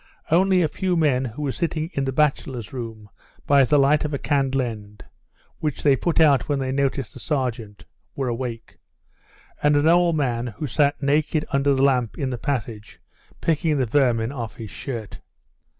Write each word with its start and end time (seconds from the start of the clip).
Only 0.31 0.63
a 0.63 0.67
few 0.67 0.97
men 0.97 1.25
who 1.25 1.43
were 1.43 1.51
sitting 1.51 1.91
in 1.93 2.05
the 2.05 2.11
bachelors' 2.11 2.73
room 2.73 3.07
by 3.45 3.63
the 3.63 3.77
light 3.77 4.03
of 4.03 4.15
a 4.15 4.17
candle 4.17 4.63
end, 4.63 5.05
which 5.59 5.83
they 5.83 5.95
put 5.95 6.19
out 6.19 6.49
when 6.49 6.57
they 6.57 6.71
noticed 6.71 7.13
the 7.13 7.19
sergeant, 7.19 7.85
were 8.15 8.27
awake, 8.27 8.79
and 9.61 9.75
an 9.75 9.87
old 9.87 10.15
man 10.17 10.47
who 10.47 10.65
sat 10.65 11.03
naked 11.03 11.45
under 11.51 11.75
the 11.75 11.83
lamp 11.83 12.17
in 12.17 12.31
the 12.31 12.39
passage 12.39 12.99
picking 13.41 13.77
the 13.77 13.85
vermin 13.85 14.31
off 14.31 14.55
his 14.55 14.71
shirt. 14.71 15.19